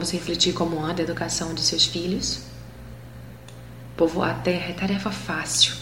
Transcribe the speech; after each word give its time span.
Vamos 0.00 0.12
refletir 0.14 0.54
como 0.54 0.82
anda 0.82 1.02
a 1.02 1.04
educação 1.04 1.52
de 1.52 1.60
seus 1.60 1.84
filhos? 1.84 2.40
Povoar 3.98 4.30
a 4.30 4.40
terra 4.40 4.70
é 4.70 4.72
tarefa 4.72 5.10
fácil. 5.10 5.74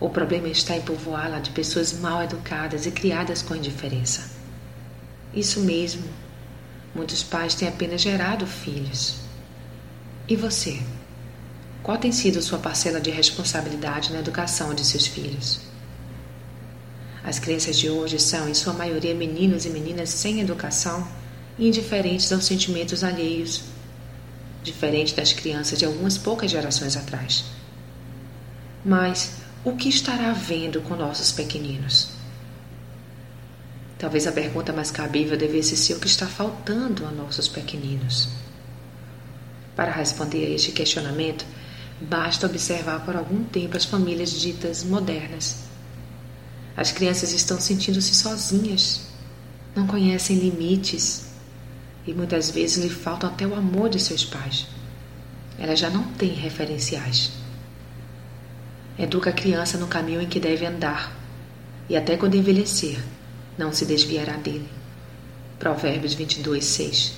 O 0.00 0.08
problema 0.08 0.48
está 0.48 0.74
em 0.74 0.80
povoá-la 0.80 1.40
de 1.40 1.50
pessoas 1.50 1.92
mal 1.92 2.22
educadas 2.22 2.86
e 2.86 2.90
criadas 2.90 3.42
com 3.42 3.54
indiferença. 3.54 4.30
Isso 5.34 5.60
mesmo. 5.60 6.04
Muitos 6.94 7.22
pais 7.22 7.54
têm 7.54 7.68
apenas 7.68 8.00
gerado 8.00 8.46
filhos. 8.46 9.16
E 10.26 10.36
você? 10.36 10.80
Qual 11.82 11.98
tem 11.98 12.12
sido 12.12 12.40
sua 12.40 12.58
parcela 12.58 12.98
de 12.98 13.10
responsabilidade 13.10 14.10
na 14.10 14.20
educação 14.20 14.72
de 14.72 14.86
seus 14.86 15.06
filhos? 15.06 15.60
As 17.22 17.38
crianças 17.38 17.76
de 17.78 17.90
hoje 17.90 18.18
são, 18.18 18.48
em 18.48 18.54
sua 18.54 18.72
maioria, 18.72 19.14
meninos 19.14 19.66
e 19.66 19.68
meninas 19.68 20.08
sem 20.08 20.40
educação 20.40 21.06
indiferentes 21.58 22.32
aos 22.32 22.44
sentimentos 22.44 23.04
alheios, 23.04 23.62
diferente 24.62 25.14
das 25.14 25.32
crianças 25.32 25.78
de 25.78 25.84
algumas 25.84 26.18
poucas 26.18 26.50
gerações 26.50 26.96
atrás. 26.96 27.44
Mas 28.84 29.32
o 29.64 29.72
que 29.72 29.88
estará 29.88 30.30
havendo 30.30 30.80
com 30.82 30.96
nossos 30.96 31.32
pequeninos? 31.32 32.10
Talvez 33.98 34.26
a 34.26 34.32
pergunta 34.32 34.72
mais 34.72 34.90
cabível 34.90 35.36
devesse 35.36 35.76
ser 35.76 35.94
o 35.94 36.00
que 36.00 36.06
está 36.06 36.26
faltando 36.26 37.06
a 37.06 37.10
nossos 37.10 37.48
pequeninos. 37.48 38.28
Para 39.76 39.92
responder 39.92 40.46
a 40.46 40.50
este 40.50 40.72
questionamento, 40.72 41.46
basta 42.00 42.46
observar 42.46 43.04
por 43.04 43.16
algum 43.16 43.44
tempo 43.44 43.76
as 43.76 43.84
famílias 43.84 44.32
ditas 44.32 44.84
modernas. 44.84 45.64
As 46.76 46.90
crianças 46.90 47.32
estão 47.32 47.60
sentindo-se 47.60 48.14
sozinhas, 48.14 49.02
não 49.74 49.86
conhecem 49.86 50.38
limites, 50.38 51.33
e 52.06 52.12
muitas 52.12 52.50
vezes 52.50 52.82
lhe 52.84 52.90
faltam 52.90 53.30
até 53.30 53.46
o 53.46 53.54
amor 53.54 53.88
de 53.88 53.98
seus 53.98 54.24
pais. 54.24 54.66
Ela 55.58 55.74
já 55.74 55.88
não 55.88 56.04
tem 56.04 56.30
referenciais. 56.30 57.32
Educa 58.98 59.30
a 59.30 59.32
criança 59.32 59.78
no 59.78 59.86
caminho 59.86 60.20
em 60.20 60.28
que 60.28 60.38
deve 60.38 60.66
andar 60.66 61.16
e 61.88 61.96
até 61.96 62.16
quando 62.16 62.36
envelhecer 62.36 63.02
não 63.56 63.72
se 63.72 63.84
desviará 63.84 64.34
dele. 64.36 64.68
Provérbios 65.58 66.14
22, 66.14 66.64
6. 66.64 67.14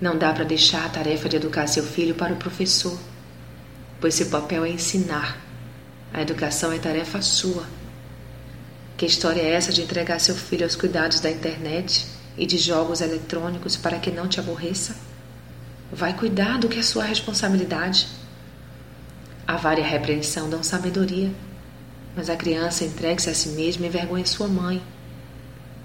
Não 0.00 0.16
dá 0.16 0.32
para 0.32 0.44
deixar 0.44 0.84
a 0.84 0.88
tarefa 0.88 1.28
de 1.28 1.36
educar 1.36 1.66
seu 1.66 1.84
filho 1.84 2.14
para 2.14 2.32
o 2.32 2.36
professor, 2.36 2.98
pois 4.00 4.14
seu 4.14 4.26
papel 4.26 4.64
é 4.64 4.70
ensinar. 4.70 5.38
A 6.12 6.22
educação 6.22 6.72
é 6.72 6.78
tarefa 6.78 7.20
sua. 7.20 7.66
Que 8.96 9.06
história 9.06 9.40
é 9.40 9.52
essa 9.52 9.72
de 9.72 9.82
entregar 9.82 10.18
seu 10.18 10.34
filho 10.34 10.64
aos 10.64 10.74
cuidados 10.74 11.20
da 11.20 11.30
internet 11.30 12.06
e 12.38 12.46
de 12.46 12.56
jogos 12.56 13.00
eletrônicos 13.00 13.76
para 13.76 13.98
que 13.98 14.10
não 14.10 14.28
te 14.28 14.38
aborreça? 14.38 14.96
Vai 15.92 16.14
cuidar 16.14 16.58
do 16.58 16.68
que 16.68 16.78
é 16.78 16.82
sua 16.82 17.04
responsabilidade. 17.04 18.06
A 19.46 19.56
vária 19.56 19.84
repreensão 19.84 20.48
dão 20.48 20.62
sabedoria, 20.62 21.32
mas 22.14 22.30
a 22.30 22.36
criança 22.36 22.84
entregue-se 22.84 23.28
a 23.28 23.34
si 23.34 23.50
mesma 23.50 23.84
e 23.84 23.88
envergonha 23.88 24.24
sua 24.24 24.46
mãe. 24.46 24.80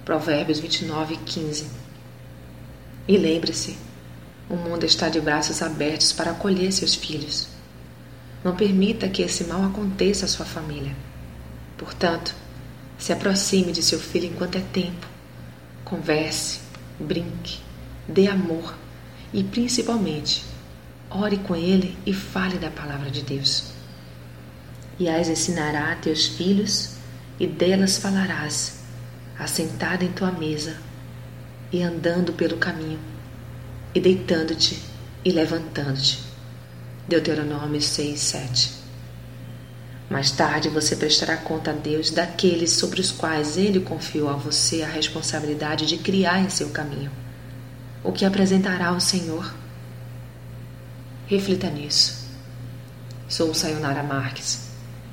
Provérbios 0.06 0.59
29, 0.59 1.18
15. 1.18 1.68
E 3.08 3.18
lembre-se, 3.18 3.78
o 4.50 4.56
mundo 4.56 4.86
está 4.86 5.09
de 5.09 5.20
braços 5.20 5.62
abertos 5.62 6.14
para 6.14 6.31
acolher 6.31 6.72
seus 6.72 6.94
filhos. 6.94 7.48
Não 8.44 8.56
permita 8.56 9.09
que 9.09 9.24
esse 9.24 9.46
mal 9.46 9.64
aconteça 9.64 10.26
à 10.26 10.28
sua 10.28 10.46
família. 10.46 10.96
Portanto, 11.78 12.36
se 13.00 13.12
aproxime 13.12 13.72
de 13.72 13.81
seu 13.81 14.00
filho 14.00 14.28
enquanto 14.28 14.58
é 14.58 14.62
tempo 14.62 15.12
Converse, 15.84 16.62
brinque, 17.00 17.59
dê 18.08 18.28
amor 18.28 18.75
e, 19.34 19.44
principalmente, 19.44 20.44
ore 21.09 21.38
com 21.38 21.56
ele 21.56 21.97
e 22.06 22.13
fale 22.13 22.58
da 22.58 22.69
palavra 22.69 23.09
de 23.09 23.22
Deus. 23.22 23.72
E 25.00 25.09
as 25.09 25.28
ensinará 25.28 25.91
a 25.91 25.96
teus 25.96 26.28
filhos, 26.28 26.91
e 27.40 27.47
delas 27.47 27.97
falarás, 27.97 28.80
assentada 29.38 30.06
em 30.06 30.12
tua 30.12 30.31
mesa, 30.31 30.78
e 31.72 31.81
andando 31.81 32.34
pelo 32.34 32.58
caminho, 32.58 33.00
e 33.94 34.00
deitando-te 34.00 34.79
e 35.25 35.31
levantando-te. 35.31 36.19
Deuteronômio 37.08 37.81
6, 37.81 38.19
7. 38.19 38.83
Mais 40.13 40.29
tarde 40.29 40.69
você 40.69 40.96
prestará 40.96 41.35
conta 41.35 41.72
a 41.72 41.74
Deus 41.74 42.12
daqueles 42.12 42.74
sobre 42.74 43.01
os 43.01 43.12
quais 43.12 43.57
Ele 43.57 43.79
confiou 43.79 44.29
a 44.29 44.34
você 44.34 44.84
a 44.84 44.88
responsabilidade 44.88 45.88
de 45.88 45.97
criar 45.97 46.40
em 46.40 46.51
seu 46.51 46.69
caminho, 46.69 47.09
o 48.03 48.12
que 48.12 48.23
apresentará 48.23 48.90
ao 48.90 49.00
Senhor. 49.00 49.52
Reflita 51.25 51.68
nisso. 51.68 52.28
Sou 53.28 53.56
Sayonara 53.56 54.03
Marques. 54.03 54.68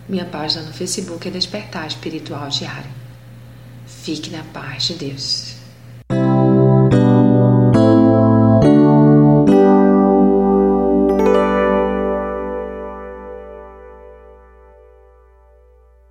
Minha 0.07 0.27
página 0.27 0.65
no 0.65 0.73
Facebook 0.75 1.27
é 1.27 1.31
Despertar 1.31 1.87
Espiritual 1.87 2.51
Diário. 2.51 2.91
Fique 3.87 4.29
na 4.29 4.45
paz 4.53 4.83
de 4.83 4.95
Deus. 4.97 5.60